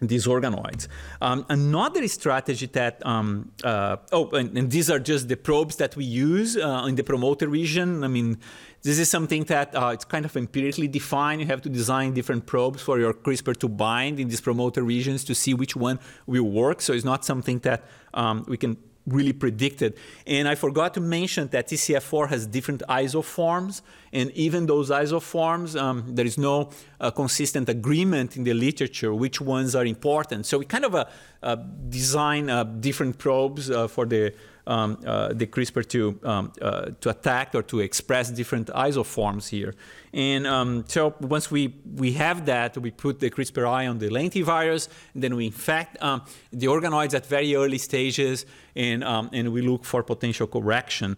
these 0.00 0.26
organoids. 0.26 0.88
Um, 1.20 1.44
another 1.48 2.06
strategy 2.08 2.66
that, 2.66 3.04
um, 3.06 3.52
uh, 3.62 3.96
oh, 4.12 4.30
and, 4.30 4.56
and, 4.56 4.70
these 4.70 4.90
are 4.90 4.98
just 4.98 5.28
the 5.28 5.36
probes 5.36 5.76
that 5.76 5.94
we 5.96 6.04
use 6.04 6.56
uh, 6.56 6.86
in 6.88 6.94
the 6.94 7.04
promoter 7.04 7.48
region. 7.48 8.02
I 8.02 8.08
mean, 8.08 8.38
this 8.82 8.98
is 8.98 9.10
something 9.10 9.44
that 9.44 9.74
uh, 9.74 9.90
it's 9.92 10.06
kind 10.06 10.24
of 10.24 10.34
empirically 10.36 10.88
defined. 10.88 11.42
You 11.42 11.46
have 11.48 11.60
to 11.62 11.68
design 11.68 12.14
different 12.14 12.46
probes 12.46 12.80
for 12.80 12.98
your 12.98 13.12
CRISPR 13.12 13.56
to 13.58 13.68
bind 13.68 14.18
in 14.18 14.28
these 14.28 14.40
promoter 14.40 14.82
regions 14.82 15.22
to 15.24 15.34
see 15.34 15.52
which 15.52 15.76
one 15.76 15.98
will 16.26 16.50
work. 16.50 16.80
So 16.80 16.94
it's 16.94 17.04
not 17.04 17.24
something 17.24 17.58
that 17.60 17.84
um, 18.14 18.44
we 18.48 18.56
can 18.56 18.78
really 19.06 19.32
predicted. 19.32 19.96
And 20.26 20.46
I 20.46 20.54
forgot 20.54 20.94
to 20.94 21.00
mention 21.00 21.48
that 21.48 21.68
TCF4 21.68 22.28
has 22.28 22.46
different 22.46 22.82
isoforms, 22.88 23.82
and 24.12 24.30
even 24.32 24.66
those 24.66 24.90
isoforms, 24.90 25.80
um, 25.80 26.04
there 26.14 26.26
is 26.26 26.38
no 26.38 26.70
uh, 27.00 27.10
consistent 27.10 27.68
agreement 27.68 28.36
in 28.36 28.44
the 28.44 28.54
literature 28.54 29.14
which 29.14 29.40
ones 29.40 29.74
are 29.74 29.84
important. 29.84 30.46
So 30.46 30.58
we 30.58 30.64
kind 30.64 30.84
of 30.84 30.94
uh, 30.94 31.04
uh, 31.42 31.56
design 31.88 32.50
uh, 32.50 32.64
different 32.64 33.18
probes 33.18 33.70
uh, 33.70 33.88
for 33.88 34.06
the 34.06 34.34
um, 34.70 34.98
uh, 35.04 35.32
the 35.32 35.46
CRISPR 35.46 35.84
to 35.94 36.18
um, 36.22 36.52
uh, 36.62 36.90
to 37.00 37.10
attack 37.10 37.54
or 37.54 37.62
to 37.62 37.80
express 37.80 38.30
different 38.30 38.68
isoforms 38.68 39.48
here. 39.48 39.74
And 40.12 40.46
um, 40.46 40.84
so 40.86 41.14
once 41.20 41.50
we 41.50 41.74
we 41.96 42.12
have 42.12 42.46
that, 42.46 42.78
we 42.78 42.90
put 42.90 43.18
the 43.20 43.30
CRISPR-I 43.30 43.88
on 43.88 43.98
the 43.98 44.08
lentivirus, 44.08 44.88
and 45.14 45.22
then 45.22 45.34
we 45.34 45.46
infect 45.46 46.00
um, 46.02 46.22
the 46.52 46.66
organoids 46.66 47.14
at 47.14 47.26
very 47.26 47.54
early 47.54 47.78
stages, 47.78 48.46
and 48.76 49.02
and 49.04 49.52
we 49.52 49.60
look 49.62 49.84
for 49.84 50.02
potential 50.02 50.46
correction. 50.46 51.16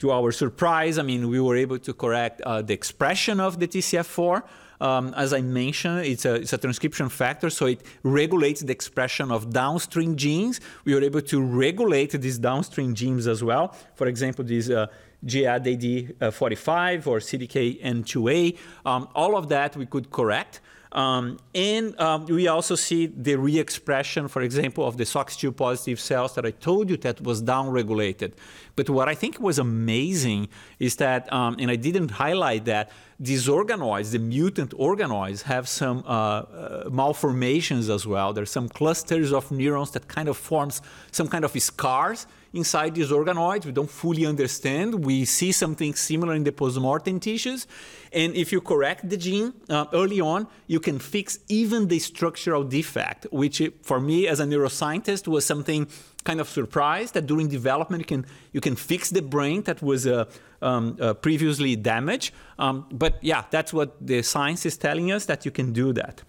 To 0.00 0.10
our 0.12 0.30
surprise, 0.30 0.98
I 0.98 1.02
mean, 1.02 1.30
we 1.30 1.40
were 1.40 1.56
able 1.56 1.78
to 1.78 1.94
correct 1.94 2.42
uh, 2.42 2.60
the 2.60 2.74
expression 2.74 3.40
of 3.40 3.58
the 3.58 3.66
TCF4. 3.66 4.42
Um, 4.80 5.14
as 5.14 5.32
I 5.32 5.40
mentioned, 5.40 6.06
it's 6.06 6.24
a, 6.24 6.34
it's 6.34 6.52
a 6.52 6.58
transcription 6.58 7.08
factor, 7.08 7.50
so 7.50 7.66
it 7.66 7.82
regulates 8.02 8.60
the 8.60 8.72
expression 8.72 9.30
of 9.30 9.52
downstream 9.52 10.16
genes. 10.16 10.60
We 10.84 10.94
were 10.94 11.02
able 11.02 11.22
to 11.22 11.42
regulate 11.42 12.12
these 12.12 12.38
downstream 12.38 12.94
genes 12.94 13.26
as 13.26 13.42
well. 13.42 13.74
For 13.94 14.06
example, 14.06 14.44
these 14.44 14.70
uh, 14.70 14.86
GADD45 15.24 17.06
or 17.06 17.18
CDKN2A, 17.18 18.56
um, 18.84 19.08
all 19.14 19.36
of 19.36 19.48
that 19.48 19.76
we 19.76 19.86
could 19.86 20.10
correct. 20.10 20.60
Um, 20.92 21.38
and 21.54 21.98
um, 22.00 22.26
we 22.26 22.48
also 22.48 22.74
see 22.74 23.06
the 23.06 23.36
re-expression, 23.36 24.28
for 24.28 24.42
example, 24.42 24.86
of 24.86 24.96
the 24.96 25.04
SOX2 25.04 25.56
positive 25.56 26.00
cells 26.00 26.34
that 26.34 26.46
I 26.46 26.52
told 26.52 26.90
you 26.90 26.96
that 26.98 27.20
was 27.20 27.42
downregulated. 27.42 28.32
But 28.76 28.88
what 28.90 29.08
I 29.08 29.14
think 29.14 29.40
was 29.40 29.58
amazing 29.58 30.48
is 30.78 30.96
that, 30.96 31.30
um, 31.32 31.56
and 31.58 31.70
I 31.70 31.76
didn't 31.76 32.10
highlight 32.10 32.66
that, 32.66 32.90
these 33.18 33.48
organoids, 33.48 34.10
the 34.12 34.18
mutant 34.18 34.72
organoids, 34.72 35.42
have 35.42 35.68
some 35.68 36.04
uh, 36.06 36.10
uh, 36.10 36.90
malformations 36.90 37.88
as 37.88 38.06
well. 38.06 38.32
There's 38.32 38.50
some 38.50 38.68
clusters 38.68 39.32
of 39.32 39.50
neurons 39.50 39.90
that 39.92 40.06
kind 40.08 40.28
of 40.28 40.36
forms 40.36 40.82
some 41.12 41.28
kind 41.28 41.44
of 41.44 41.52
scars 41.60 42.26
inside 42.56 42.94
these 42.94 43.10
organoids. 43.10 43.66
We 43.66 43.72
don't 43.72 43.90
fully 43.90 44.26
understand. 44.26 45.04
We 45.04 45.24
see 45.24 45.52
something 45.52 45.94
similar 45.94 46.34
in 46.34 46.44
the 46.44 46.52
postmortem 46.52 47.20
tissues. 47.20 47.66
And 48.12 48.34
if 48.34 48.50
you 48.52 48.60
correct 48.60 49.08
the 49.08 49.16
gene 49.16 49.52
uh, 49.68 49.86
early 49.92 50.20
on, 50.20 50.46
you 50.66 50.80
can 50.80 50.98
fix 50.98 51.38
even 51.48 51.88
the 51.88 51.98
structural 51.98 52.64
defect, 52.64 53.26
which 53.30 53.62
for 53.82 54.00
me 54.00 54.26
as 54.26 54.40
a 54.40 54.44
neuroscientist 54.44 55.28
was 55.28 55.44
something 55.44 55.86
kind 56.24 56.40
of 56.40 56.48
surprised 56.48 57.14
that 57.14 57.26
during 57.26 57.48
development 57.48 58.00
you 58.00 58.06
can 58.06 58.26
you 58.52 58.60
can 58.60 58.74
fix 58.74 59.10
the 59.10 59.22
brain 59.22 59.62
that 59.62 59.80
was 59.80 60.06
uh, 60.06 60.24
um, 60.60 60.96
uh, 61.00 61.14
previously 61.14 61.76
damaged. 61.76 62.34
Um, 62.58 62.86
but 62.90 63.12
yeah, 63.22 63.44
that's 63.50 63.72
what 63.72 63.94
the 64.04 64.22
science 64.22 64.66
is 64.66 64.76
telling 64.76 65.12
us 65.12 65.26
that 65.26 65.44
you 65.44 65.52
can 65.52 65.72
do 65.72 65.92
that. 65.92 66.22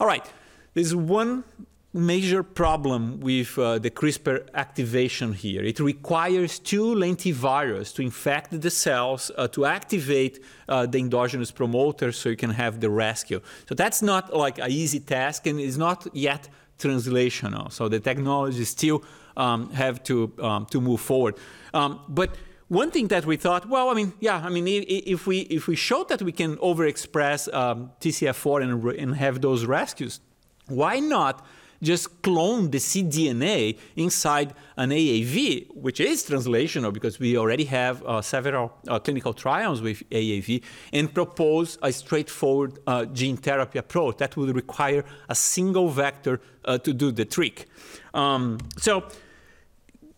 All 0.00 0.06
right, 0.06 0.26
there's 0.74 0.94
one 0.94 1.44
major 1.96 2.42
problem 2.42 3.20
with 3.20 3.58
uh, 3.58 3.78
the 3.78 3.90
CRISPR 3.90 4.48
activation 4.54 5.32
here. 5.32 5.62
It 5.62 5.80
requires 5.80 6.58
two 6.58 6.94
lentivirus 6.94 7.94
to 7.94 8.02
infect 8.02 8.60
the 8.60 8.70
cells 8.70 9.30
uh, 9.36 9.48
to 9.48 9.64
activate 9.64 10.44
uh, 10.68 10.86
the 10.86 10.98
endogenous 10.98 11.50
promoter 11.50 12.12
so 12.12 12.28
you 12.28 12.36
can 12.36 12.50
have 12.50 12.80
the 12.80 12.90
rescue. 12.90 13.40
So 13.68 13.74
that's 13.74 14.02
not 14.02 14.34
like 14.34 14.58
an 14.58 14.70
easy 14.70 15.00
task 15.00 15.46
and 15.46 15.58
is 15.58 15.78
not 15.78 16.06
yet 16.12 16.48
translational. 16.78 17.72
So 17.72 17.88
the 17.88 18.00
technology 18.00 18.64
still 18.64 19.02
um, 19.36 19.70
have 19.70 20.02
to 20.04 20.32
um, 20.40 20.66
to 20.66 20.80
move 20.80 21.00
forward. 21.00 21.34
Um, 21.74 22.00
but 22.08 22.36
one 22.68 22.90
thing 22.90 23.08
that 23.08 23.24
we 23.24 23.36
thought, 23.36 23.68
well, 23.68 23.90
I 23.90 23.94
mean, 23.94 24.12
yeah, 24.20 24.42
I 24.44 24.48
mean, 24.48 24.66
if 24.66 25.26
we 25.26 25.40
if 25.40 25.66
we 25.68 25.76
show 25.76 26.04
that 26.04 26.22
we 26.22 26.32
can 26.32 26.56
overexpress 26.56 27.52
um, 27.54 27.92
TCF4 28.00 28.62
and, 28.62 29.00
and 29.00 29.14
have 29.14 29.40
those 29.40 29.64
rescues, 29.64 30.20
why 30.68 30.98
not 30.98 31.46
just 31.82 32.22
clone 32.22 32.70
the 32.70 32.78
cDNA 32.78 33.78
inside 33.96 34.54
an 34.76 34.90
AAV, 34.90 35.74
which 35.74 36.00
is 36.00 36.24
translational 36.24 36.92
because 36.92 37.18
we 37.18 37.36
already 37.36 37.64
have 37.64 38.02
uh, 38.04 38.20
several 38.22 38.72
uh, 38.88 38.98
clinical 38.98 39.32
trials 39.32 39.80
with 39.80 40.08
AAV, 40.10 40.62
and 40.92 41.12
propose 41.12 41.78
a 41.82 41.92
straightforward 41.92 42.78
uh, 42.86 43.04
gene 43.06 43.36
therapy 43.36 43.78
approach 43.78 44.18
that 44.18 44.36
would 44.36 44.54
require 44.54 45.04
a 45.28 45.34
single 45.34 45.88
vector 45.88 46.40
uh, 46.64 46.78
to 46.78 46.92
do 46.92 47.12
the 47.12 47.24
trick. 47.24 47.66
Um, 48.14 48.58
so 48.76 49.08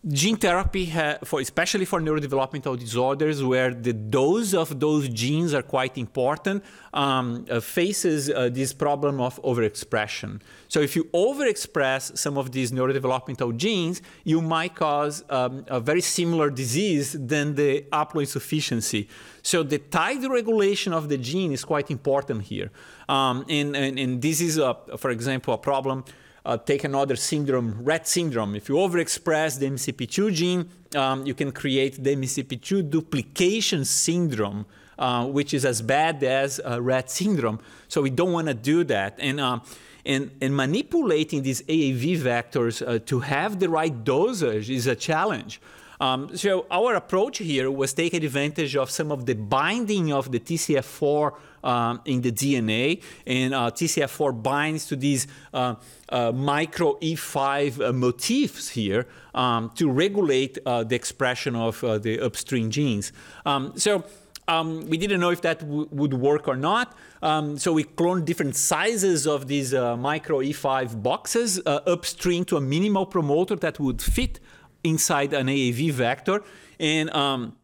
gene 0.07 0.37
therapy, 0.37 0.85
for, 1.25 1.41
especially 1.41 1.83
for 1.83 1.99
neurodevelopmental 1.99 2.79
disorders, 2.79 3.43
where 3.43 3.73
the 3.73 3.91
dose 3.91 4.53
of 4.53 4.79
those 4.79 5.09
genes 5.09 5.53
are 5.53 5.61
quite 5.61 5.97
important, 5.97 6.63
um, 6.93 7.45
uh, 7.49 7.59
faces 7.59 8.29
uh, 8.29 8.47
this 8.49 8.71
problem 8.71 9.19
of 9.19 9.41
overexpression. 9.43 10.41
So 10.69 10.79
if 10.79 10.95
you 10.95 11.03
overexpress 11.05 12.17
some 12.17 12.37
of 12.37 12.53
these 12.53 12.71
neurodevelopmental 12.71 13.57
genes, 13.57 14.01
you 14.23 14.41
might 14.41 14.73
cause 14.73 15.25
um, 15.29 15.65
a 15.67 15.81
very 15.81 16.01
similar 16.01 16.49
disease 16.49 17.11
than 17.11 17.55
the 17.55 17.85
haploinsufficiency. 17.91 19.07
So 19.41 19.63
the 19.63 19.79
tide 19.79 20.23
regulation 20.23 20.93
of 20.93 21.09
the 21.09 21.17
gene 21.17 21.51
is 21.51 21.65
quite 21.65 21.91
important 21.91 22.43
here. 22.43 22.71
Um, 23.09 23.45
and, 23.49 23.75
and, 23.75 23.99
and, 23.99 24.21
this 24.21 24.39
is, 24.39 24.57
a, 24.57 24.77
for 24.97 25.09
example, 25.09 25.53
a 25.53 25.57
problem 25.57 26.05
uh, 26.45 26.57
take 26.57 26.83
another 26.83 27.15
syndrome, 27.15 27.83
Rett 27.83 28.05
syndrome. 28.05 28.55
If 28.55 28.69
you 28.69 28.75
overexpress 28.75 29.59
the 29.59 29.69
MCP2 29.69 30.33
gene, 30.33 30.69
um, 30.95 31.25
you 31.25 31.33
can 31.33 31.51
create 31.51 32.03
the 32.03 32.15
MCP2 32.15 32.89
duplication 32.89 33.85
syndrome, 33.85 34.65
uh, 34.97 35.25
which 35.25 35.53
is 35.53 35.65
as 35.65 35.81
bad 35.81 36.23
as 36.23 36.59
uh, 36.59 36.77
Rett 36.77 37.09
syndrome. 37.09 37.59
So 37.87 38.01
we 38.01 38.09
don't 38.09 38.31
want 38.31 38.47
to 38.47 38.53
do 38.53 38.83
that. 38.85 39.15
And, 39.19 39.39
um, 39.39 39.61
and, 40.05 40.31
and, 40.41 40.55
manipulating 40.55 41.43
these 41.43 41.61
AAV 41.63 42.19
vectors 42.19 42.85
uh, 42.87 42.99
to 43.05 43.19
have 43.19 43.59
the 43.59 43.69
right 43.69 44.03
dosage 44.03 44.69
is 44.69 44.87
a 44.87 44.95
challenge. 44.95 45.61
Um, 45.99 46.35
so 46.35 46.65
our 46.71 46.95
approach 46.95 47.39
here 47.39 47.69
was 47.69 47.93
take 47.93 48.13
advantage 48.13 48.75
of 48.75 48.89
some 48.89 49.11
of 49.11 49.25
the 49.25 49.35
binding 49.35 50.13
of 50.13 50.31
the 50.31 50.39
TCF4 50.39 51.33
um, 51.63 52.01
in 52.05 52.21
the 52.21 52.31
DNA, 52.31 53.01
and 53.27 53.53
uh, 53.53 53.71
TCF4 53.71 54.41
binds 54.41 54.85
to 54.87 54.95
these 54.95 55.27
uh, 55.53 55.75
uh, 56.07 56.31
micro 56.31 56.97
E5 56.99 57.89
uh, 57.89 57.93
motifs 57.93 58.69
here 58.69 59.07
um, 59.33 59.71
to 59.75 59.91
regulate 59.91 60.57
uh, 60.65 60.83
the 60.83 60.95
expression 60.95 61.55
of 61.55 61.83
uh, 61.83 61.97
the 61.97 62.19
upstream 62.21 62.69
genes. 62.69 63.11
Um, 63.45 63.73
so 63.75 64.05
um, 64.49 64.87
we 64.87 64.97
didn't 64.97 65.19
know 65.19 65.29
if 65.29 65.41
that 65.41 65.61
would 65.63 66.13
work 66.13 66.47
or 66.47 66.55
not. 66.55 66.97
Um, 67.21 67.57
so 67.57 67.71
we 67.71 67.83
cloned 67.83 68.25
different 68.25 68.55
sizes 68.55 69.27
of 69.27 69.47
these 69.47 69.73
uh, 69.73 69.95
micro 69.95 70.39
E5 70.39 71.03
boxes 71.03 71.61
uh, 71.65 71.81
upstream 71.85 72.45
to 72.45 72.57
a 72.57 72.61
minimal 72.61 73.05
promoter 73.05 73.55
that 73.57 73.79
would 73.79 74.01
fit 74.01 74.39
inside 74.83 75.33
an 75.33 75.47
AAV 75.47 75.91
vector. 75.91 76.41
And 76.79 77.09
um, 77.11 77.55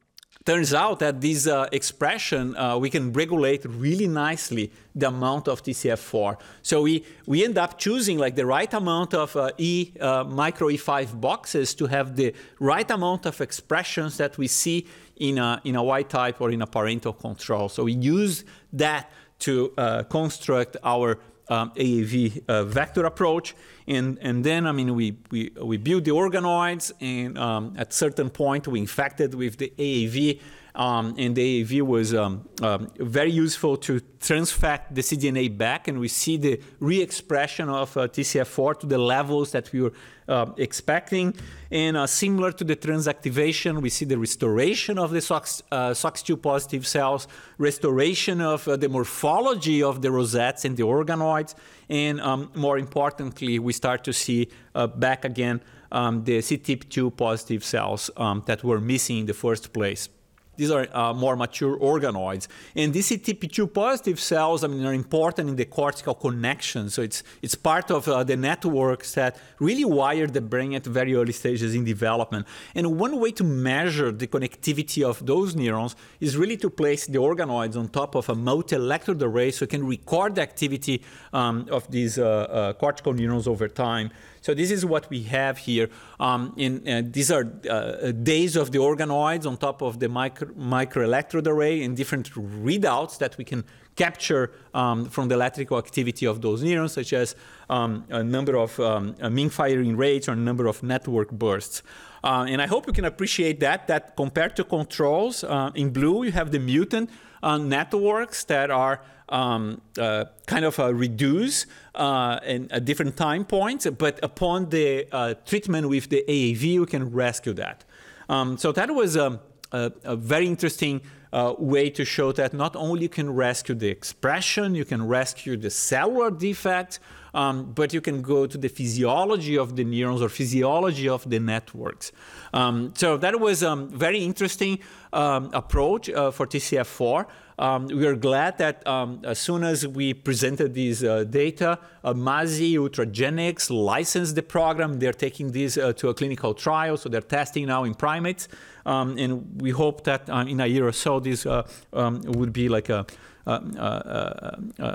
turns 0.46 0.74
out 0.74 1.00
that 1.00 1.22
this 1.22 1.48
uh, 1.48 1.68
expression 1.72 2.56
uh, 2.56 2.78
we 2.78 2.90
can 2.90 3.12
regulate 3.14 3.66
really 3.66 4.08
nicely 4.08 4.72
the 4.94 5.08
amount 5.08 5.48
of 5.48 5.64
TCF4. 5.64 6.38
So 6.62 6.84
we 6.84 7.04
we 7.26 7.44
end 7.44 7.58
up 7.58 7.80
choosing 7.80 8.18
like 8.20 8.36
the 8.36 8.46
right 8.46 8.72
amount 8.74 9.14
of 9.14 9.36
uh, 9.36 9.52
E 9.58 9.92
uh, 10.00 10.24
micro 10.24 10.68
E5 10.70 11.20
boxes 11.20 11.74
to 11.76 11.88
have 11.88 12.16
the 12.16 12.34
right 12.60 12.90
amount 12.92 13.26
of 13.26 13.42
expressions 13.42 14.18
that 14.18 14.38
we 14.38 14.48
see 14.48 14.88
in 15.18 15.38
a 15.40 15.62
in 15.64 15.76
a 15.76 15.84
Y 15.84 16.04
type 16.04 16.40
or 16.42 16.52
in 16.52 16.62
a 16.62 16.68
parental 16.68 17.14
control. 17.14 17.68
So 17.70 17.84
we 17.84 17.94
use 17.94 18.46
that 18.74 19.10
to 19.40 19.74
uh, 19.78 20.04
construct 20.04 20.78
our 20.84 21.18
um, 21.50 21.72
AAV 21.72 22.44
uh, 22.48 22.64
vector 22.64 23.06
approach. 23.06 23.56
And, 23.88 24.18
and 24.22 24.44
then, 24.44 24.66
I 24.66 24.72
mean, 24.72 24.96
we, 24.96 25.18
we, 25.32 25.52
we 25.62 25.78
build 25.78 26.06
the 26.06 26.12
organoids, 26.12 26.92
and 27.00 27.38
um, 27.38 27.74
at 27.78 27.94
certain 27.94 28.30
point, 28.30 28.68
we 28.68 28.80
infected 28.80 29.36
with 29.36 29.58
the 29.58 29.72
AAV. 29.78 30.40
Um, 30.76 31.16
and 31.18 31.34
the 31.36 31.64
AAV 31.64 31.82
was 31.84 32.14
um, 32.14 32.48
um, 32.62 32.92
very 33.00 33.32
useful 33.32 33.78
to 33.78 34.02
transfect 34.20 34.94
the 34.94 35.02
cDNA 35.02 35.58
back, 35.58 35.88
and 35.88 36.00
we 36.00 36.10
see 36.10 36.36
the 36.36 36.60
re-expression 36.80 37.70
of 37.70 37.96
uh, 37.96 38.08
TCF4 38.10 38.80
to 38.82 38.86
the 38.86 38.98
levels 38.98 39.52
that 39.52 39.72
we 39.72 39.82
were 39.84 39.94
uh, 40.28 40.48
expecting. 40.58 41.34
And 41.72 41.96
uh, 41.96 42.08
similar 42.08 42.52
to 42.52 42.64
the 42.66 42.76
transactivation, 42.76 43.82
we 43.82 43.90
see 43.90 44.04
the 44.04 44.18
restoration 44.18 44.98
of 44.98 45.12
the 45.12 45.22
SOX, 45.22 45.64
uh, 45.72 45.92
SOX2 45.92 46.42
positive 46.42 46.86
cells, 46.86 47.28
restoration 47.58 48.42
of 48.42 48.68
uh, 48.68 48.76
the 48.76 48.90
morphology 48.90 49.82
of 49.82 50.02
the 50.02 50.12
rosettes 50.12 50.66
and 50.66 50.76
the 50.76 50.84
organoids, 50.84 51.56
and 51.88 52.20
um, 52.20 52.52
more 52.54 52.78
importantly, 52.78 53.60
we 53.60 53.72
start 53.72 54.04
to 54.04 54.12
see 54.12 54.50
uh, 54.74 54.88
back 54.88 55.24
again 55.24 55.62
um, 55.92 56.26
the 56.26 56.40
CTIP2 56.40 57.16
positive 57.16 57.64
cells 57.64 58.10
um, 58.18 58.44
that 58.48 58.64
were 58.64 58.82
missing 58.82 59.20
in 59.20 59.26
the 59.26 59.34
first 59.34 59.72
place. 59.72 60.10
These 60.58 60.72
are 60.72 60.88
uh, 60.94 61.14
more 61.14 61.36
mature 61.36 61.78
organoids. 61.78 62.48
And 62.76 62.94
these 62.94 63.10
CTP2 63.10 63.74
positive 63.74 64.20
cells, 64.20 64.64
I 64.64 64.68
mean, 64.68 64.86
are 64.86 64.94
important 64.94 65.50
in 65.50 65.56
the 65.56 65.66
cortical 65.66 66.16
connection. 66.16 66.90
So 66.90 67.02
it's, 67.02 67.24
it's 67.42 67.56
part 67.56 67.92
of 67.92 68.08
uh, 68.08 68.24
the 68.24 68.38
networks 68.38 69.14
that 69.14 69.38
really 69.60 69.86
wire 69.86 70.28
the 70.28 70.42
brain 70.42 70.74
at 70.74 70.86
very 70.86 71.16
early 71.16 71.34
stages 71.34 71.76
in 71.76 71.84
development. 71.84 72.48
And 72.74 73.00
one 73.00 73.20
way 73.20 73.32
to 73.32 73.44
measure 73.44 74.12
the 74.12 74.28
connectivity 74.28 75.04
of 75.04 75.26
those 75.26 75.56
neurons 75.56 75.96
is 76.20 76.38
really 76.38 76.58
to 76.58 76.70
place 76.70 77.06
the 77.08 77.20
organoids 77.20 77.76
on 77.76 77.90
top 77.90 78.16
of 78.16 78.30
a 78.30 78.36
multi-electrode 78.36 79.22
array 79.22 79.52
so 79.52 79.64
you 79.64 79.68
can 79.68 79.86
record 79.86 80.36
the 80.36 80.42
activity 80.42 81.04
um, 81.34 81.68
of 81.72 81.90
these 81.92 82.18
uh, 82.18 82.26
uh 82.26 82.74
cortical 82.74 83.14
neurons 83.14 83.48
over 83.48 83.68
time. 83.68 84.10
So 84.46 84.54
this 84.54 84.70
is 84.70 84.86
what 84.86 85.10
we 85.10 85.24
have 85.24 85.58
here. 85.58 85.90
Um, 86.20 86.54
in, 86.56 87.12
these 87.12 87.32
are 87.32 87.46
uh, 87.68 88.12
days 88.12 88.56
of 88.56 88.72
the 88.72 88.78
organoids 88.78 89.48
on 89.48 89.58
top 89.58 89.82
of 89.82 90.00
the 90.00 90.08
micro, 90.08 90.45
microelectrode 90.54 91.48
array 91.48 91.84
and 91.84 91.96
different 91.96 92.32
readouts 92.32 93.18
that 93.18 93.38
we 93.38 93.44
can 93.44 93.64
capture 93.96 94.52
um, 94.74 95.06
from 95.06 95.30
the 95.30 95.36
electrical 95.36 95.78
activity 95.78 96.26
of 96.26 96.42
those 96.42 96.64
neurons, 96.64 96.94
such 96.94 97.14
as 97.14 97.36
um, 97.70 98.04
a 98.10 98.24
number 98.24 98.58
of 98.58 98.78
um, 98.80 99.16
mean 99.32 99.50
firing 99.50 99.96
rates 99.96 100.28
or 100.28 100.34
a 100.34 100.36
number 100.36 100.68
of 100.68 100.84
network 100.84 101.32
bursts. 101.32 101.82
Uh, 102.24 102.46
and 102.48 102.62
I 102.62 102.68
hope 102.68 102.88
you 102.88 102.94
can 102.94 103.06
appreciate 103.06 103.60
that, 103.60 103.88
that 103.88 104.16
compared 104.18 104.56
to 104.58 104.64
controls, 104.64 105.44
uh, 105.44 105.72
in 105.76 105.92
blue 105.92 106.24
you 106.24 106.32
have 106.32 106.52
the 106.52 106.60
mutant 106.60 107.10
uh, 107.44 107.58
networks 107.58 108.44
that 108.46 108.72
are 108.72 109.02
um, 109.30 109.82
uh, 110.00 110.26
kind 110.46 110.66
of 110.66 110.80
uh, 110.80 110.94
reduce 110.94 111.66
uh, 111.96 112.40
in, 112.46 112.72
at 112.72 112.86
different 112.86 113.18
time 113.18 113.46
points, 113.46 113.88
but 113.98 114.20
upon 114.24 114.70
the 114.70 115.08
uh, 115.12 115.34
treatment 115.46 115.90
with 115.90 116.10
the 116.10 116.24
AAV, 116.28 116.80
we 116.80 116.86
can 116.86 117.12
rescue 117.12 117.54
that. 117.54 117.84
Um, 118.30 118.58
so 118.58 118.72
that 118.72 118.94
was 118.94 119.16
a, 119.16 119.40
a, 119.72 119.92
a 120.04 120.16
very 120.16 120.48
interesting 120.48 121.02
uh, 121.34 121.54
way 121.58 121.90
to 121.90 122.06
show 122.06 122.32
that 122.32 122.54
not 122.54 122.76
only 122.76 123.04
you 123.04 123.10
can 123.10 123.30
rescue 123.34 123.76
the 123.76 123.90
expression, 123.90 124.74
you 124.74 124.86
can 124.86 125.06
rescue 125.06 125.58
the 125.58 125.70
cellular 125.70 126.32
defect, 126.32 127.00
um, 127.34 127.74
but 127.74 127.94
you 127.94 128.00
can 128.00 128.22
go 128.22 128.48
to 128.48 128.58
the 128.58 128.70
physiology 128.70 129.58
of 129.58 129.76
the 129.76 129.84
neurons 129.84 130.22
or 130.22 130.30
physiology 130.30 131.10
of 131.10 131.30
the 131.30 131.40
networks. 131.40 132.14
Um, 132.54 132.94
so 132.96 133.18
that 133.18 133.38
was 133.40 133.64
a 133.64 133.72
um, 133.72 133.90
very 133.90 134.20
interesting 134.20 134.80
um, 135.12 135.50
approach 135.54 136.10
uh, 136.10 136.32
for 136.32 136.48
TCF4. 136.48 137.26
Um, 137.58 137.88
we 137.88 138.06
are 138.06 138.16
glad 138.16 138.58
that 138.58 138.86
um, 138.86 139.22
as 139.24 139.40
soon 139.40 139.64
as 139.64 139.88
we 139.88 140.14
presented 140.14 140.74
these 140.74 141.04
uh, 141.04 141.24
data, 141.24 141.80
uh, 142.04 142.14
Mazi 142.14 142.74
Ultragenyx 142.74 143.70
licensed 143.70 144.36
the 144.36 144.44
program. 144.44 145.00
They're 145.00 145.14
taking 145.14 145.52
this 145.52 145.78
uh, 145.78 145.94
to 145.94 146.10
a 146.10 146.14
clinical 146.14 146.54
trial, 146.54 146.98
so 146.98 147.08
they're 147.08 147.22
testing 147.22 147.68
now 147.68 147.86
in 147.86 147.96
primates. 147.96 148.48
Um, 148.86 149.18
and 149.18 149.62
we 149.62 149.72
hope 149.72 150.04
that 150.04 150.30
uh, 150.30 150.46
in 150.48 150.60
a 150.60 150.68
year 150.68 150.88
or 150.88 150.92
so, 150.92 151.20
this 151.20 151.46
uh, 151.46 151.68
um, 151.94 152.22
would 152.26 152.54
be 152.54 152.70
like 152.70 152.90
a 152.90 153.06
uh, 153.48 153.60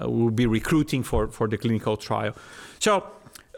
we'll 0.07 0.31
be 0.31 0.46
recruiting 0.46 1.05
for, 1.05 1.29
for 1.29 1.46
the 1.46 1.57
clinical 1.57 1.96
trial. 1.96 2.35
So 2.81 3.07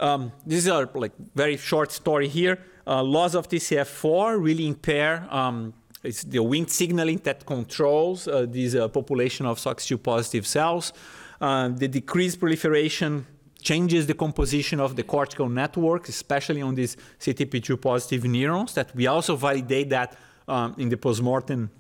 um, 0.01 0.33
this 0.45 0.59
is 0.59 0.67
a 0.67 0.89
like 0.95 1.13
very 1.35 1.57
short 1.57 1.93
story 1.93 2.29
here. 2.29 2.59
loss 2.87 3.35
of 3.35 3.49
TCF4 3.49 4.39
really 4.39 4.67
impair 4.67 5.27
um, 5.31 5.73
it's 6.03 6.25
the 6.25 6.39
Wnt 6.39 6.71
signaling 6.71 7.19
that 7.19 7.47
controls 7.47 8.27
uh, 8.27 8.47
this 8.49 8.75
uh, 8.75 8.89
population 8.89 9.47
of 9.47 9.59
SOX2 9.59 10.03
positive 10.03 10.47
cells. 10.47 10.93
Uh, 11.41 11.69
the 11.69 11.89
decreased 11.89 12.41
proliferation 12.41 13.27
changes 13.63 14.07
the 14.07 14.15
composition 14.15 14.81
of 14.81 14.97
the 14.97 15.03
cortical 15.03 15.49
network, 15.49 16.09
especially 16.09 16.63
on 16.63 16.75
these 16.75 16.97
CTP2 17.21 17.81
positive 17.81 18.25
neurons, 18.25 18.75
that 18.75 18.95
we 18.95 19.07
also 19.07 19.37
validate 19.37 19.89
that 19.91 20.17
um, 20.49 20.75
in 20.79 20.89
the 20.89 20.97
postmortem 20.97 21.71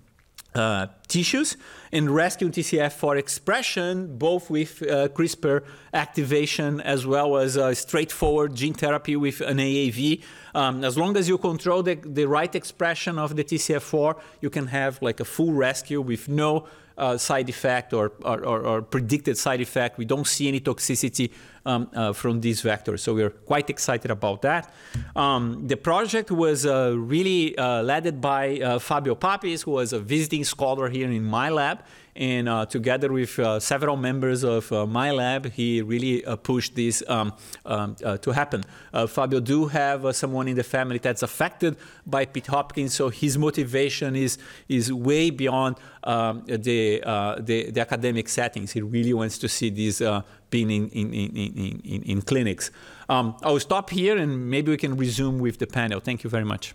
uh, 0.55 0.87
tissues 1.09 1.57
and 1.93 2.15
rescue 2.15 2.49
TCF4 2.49 3.19
expression, 3.19 4.19
both 4.19 4.51
with 4.51 4.83
uh, 4.83 5.09
CRISPR 5.09 5.65
activation 5.95 6.81
as 6.83 7.07
well 7.07 7.37
as 7.39 7.57
uh, 7.57 7.75
straightforward 7.75 8.55
gene 8.55 8.75
therapy 8.75 9.17
with 9.17 9.41
an 9.41 9.59
AAV. 9.59 10.23
Um, 10.55 10.85
as 10.85 10.99
long 10.99 11.17
as 11.17 11.29
you 11.29 11.39
control 11.39 11.83
the, 11.83 11.95
the 11.95 12.27
right 12.27 12.55
expression 12.55 13.19
of 13.19 13.37
the 13.37 13.45
TCF4, 13.45 14.21
you 14.41 14.51
can 14.51 14.67
have 14.67 15.01
like 15.01 15.21
a 15.21 15.25
full 15.25 15.53
rescue 15.53 16.01
with 16.01 16.29
no 16.29 16.67
uh, 16.99 17.17
side 17.17 17.49
effect 17.49 17.93
or, 17.93 18.13
or, 18.23 18.45
or, 18.45 18.83
predicted 18.83 19.39
side 19.39 19.61
effect. 19.61 19.99
We 19.99 20.05
don't 20.05 20.27
see 20.27 20.49
any 20.49 20.61
toxicity 20.61 21.31
um, 21.65 21.89
uh, 21.95 22.13
from 22.13 22.41
these 22.41 22.63
vectors. 22.63 23.01
So 23.01 23.15
we're 23.15 23.31
quite 23.31 23.71
excited 23.71 24.11
about 24.11 24.43
that. 24.43 24.73
Um, 25.15 25.67
the 25.67 25.77
project 25.77 26.31
was 26.31 26.67
uh, 26.67 26.95
really 26.97 27.57
uh, 27.57 27.83
led 27.83 28.21
by 28.21 28.59
uh, 28.59 28.79
Fabio 28.79 29.15
Papis, 29.15 29.63
who 29.63 29.73
was 29.73 29.93
a 29.93 30.01
visiting 30.01 30.45
scholar 30.45 30.89
here 30.89 31.11
in 31.11 31.25
my 31.25 31.49
lab. 31.49 31.85
And 32.15 32.47
uh, 32.47 32.67
together 32.67 33.11
with 33.11 33.39
uh, 33.39 33.59
several 33.59 33.97
members 33.97 34.45
of 34.45 34.71
uh, 34.71 34.87
my 34.87 35.11
lab, 35.13 35.51
he 35.53 35.81
really 35.81 36.23
uh, 36.25 36.37
pushed 36.37 36.75
this 36.75 37.03
um, 37.09 37.33
um, 37.65 37.97
uh, 38.05 38.19
to 38.19 38.33
happen. 38.33 38.65
Fabio 39.09 39.41
do 39.41 39.67
have 39.67 40.15
someone 40.15 40.47
in 40.47 40.57
the 40.57 40.63
family 40.63 40.99
that's 40.99 41.23
affected 41.23 41.77
by 42.07 42.27
Pitt 42.27 42.49
Hopkins, 42.49 42.93
so 42.93 43.09
his 43.09 43.39
motivation 43.39 44.15
is 44.15 44.37
is 44.69 44.93
way 44.93 45.31
beyond 45.31 45.77
um, 46.05 46.45
the, 46.47 47.01
the, 47.41 47.71
the 47.71 47.81
academic 47.81 48.29
settings. 48.29 48.73
He 48.73 48.83
really 48.83 49.15
wants 49.15 49.39
to 49.39 49.49
see 49.49 49.71
this 49.71 50.03
being 50.51 50.71
in 50.71 50.89
in, 50.91 51.15
in, 51.15 51.37
in, 51.37 51.81
in, 51.85 52.03
in 52.03 52.23
clinics. 52.23 52.71
Um, 53.09 53.37
I'll 53.43 53.61
stop 53.61 53.89
here, 53.89 54.19
and 54.19 54.51
maybe 54.51 54.71
we 54.71 54.77
can 54.77 54.97
resume 54.99 55.39
with 55.39 55.59
the 55.59 55.67
panel. 55.67 56.01
Thank 56.01 56.25
you 56.25 56.31
very 56.31 56.45
much. 56.45 56.75